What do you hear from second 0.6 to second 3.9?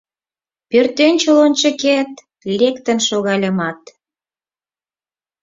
Пӧртӧнчыл ончыкет лектын шогальымат